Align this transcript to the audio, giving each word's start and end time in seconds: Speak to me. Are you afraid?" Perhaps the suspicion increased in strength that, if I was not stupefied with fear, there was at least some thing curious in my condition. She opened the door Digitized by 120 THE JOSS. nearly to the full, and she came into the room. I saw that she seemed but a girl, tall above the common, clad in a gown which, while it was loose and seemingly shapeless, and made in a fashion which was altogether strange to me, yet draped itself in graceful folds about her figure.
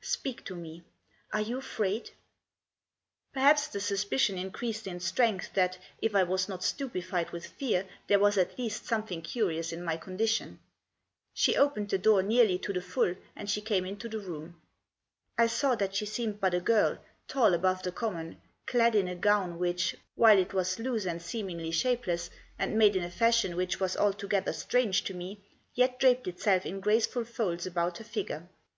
Speak 0.00 0.42
to 0.46 0.56
me. 0.56 0.84
Are 1.34 1.42
you 1.42 1.58
afraid?" 1.58 2.12
Perhaps 3.34 3.68
the 3.68 3.78
suspicion 3.78 4.38
increased 4.38 4.86
in 4.86 5.00
strength 5.00 5.52
that, 5.52 5.76
if 6.00 6.14
I 6.14 6.22
was 6.22 6.48
not 6.48 6.64
stupefied 6.64 7.28
with 7.30 7.44
fear, 7.44 7.86
there 8.06 8.18
was 8.18 8.38
at 8.38 8.58
least 8.58 8.86
some 8.86 9.02
thing 9.06 9.20
curious 9.20 9.70
in 9.70 9.84
my 9.84 9.98
condition. 9.98 10.60
She 11.34 11.58
opened 11.58 11.90
the 11.90 11.98
door 11.98 12.22
Digitized 12.22 12.24
by 12.24 12.32
120 12.32 12.32
THE 12.32 12.38
JOSS. 12.38 12.48
nearly 12.48 12.58
to 12.58 12.72
the 12.72 12.92
full, 13.20 13.24
and 13.36 13.50
she 13.50 13.60
came 13.60 13.84
into 13.84 14.08
the 14.08 14.18
room. 14.18 14.62
I 15.36 15.46
saw 15.46 15.74
that 15.74 15.94
she 15.94 16.06
seemed 16.06 16.40
but 16.40 16.54
a 16.54 16.60
girl, 16.60 16.96
tall 17.28 17.52
above 17.52 17.82
the 17.82 17.92
common, 17.92 18.40
clad 18.64 18.94
in 18.94 19.08
a 19.08 19.14
gown 19.14 19.58
which, 19.58 19.94
while 20.14 20.38
it 20.38 20.54
was 20.54 20.78
loose 20.78 21.04
and 21.04 21.20
seemingly 21.20 21.70
shapeless, 21.70 22.30
and 22.58 22.78
made 22.78 22.96
in 22.96 23.04
a 23.04 23.10
fashion 23.10 23.56
which 23.56 23.78
was 23.78 23.94
altogether 23.98 24.54
strange 24.54 25.04
to 25.04 25.12
me, 25.12 25.44
yet 25.74 26.00
draped 26.00 26.26
itself 26.26 26.64
in 26.64 26.80
graceful 26.80 27.24
folds 27.26 27.66
about 27.66 27.98
her 27.98 28.04
figure. 28.04 28.48